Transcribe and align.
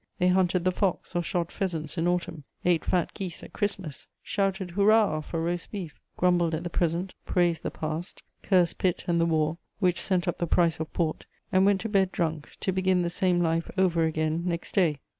They 0.17 0.29
hunted 0.29 0.65
the 0.65 0.71
fox 0.71 1.15
or 1.15 1.21
shot 1.21 1.51
pheasants 1.51 1.95
in 1.95 2.07
autumn, 2.07 2.43
ate 2.65 2.83
fat 2.83 3.13
geese 3.13 3.43
at 3.43 3.53
Christmas, 3.53 4.07
shouted 4.23 4.71
"Hurrah" 4.71 5.21
for 5.21 5.39
roast 5.39 5.69
beef, 5.71 5.99
grumbled 6.17 6.55
at 6.55 6.63
the 6.63 6.71
present, 6.71 7.13
praised 7.23 7.61
the 7.61 7.69
past, 7.69 8.23
cursed 8.41 8.79
Pitt 8.79 9.03
and 9.07 9.21
the 9.21 9.27
war, 9.27 9.59
which 9.77 10.01
sent 10.01 10.27
up 10.27 10.39
the 10.39 10.47
price 10.47 10.79
of 10.79 10.91
port, 10.91 11.27
and 11.51 11.67
went 11.67 11.81
to 11.81 11.87
bed 11.89 12.11
drunk 12.11 12.49
to 12.61 12.71
begin 12.71 13.03
the 13.03 13.11
same 13.11 13.41
life 13.43 13.69
over 13.77 14.03
again 14.05 14.41
next 14.47 14.73
day. 14.73 14.97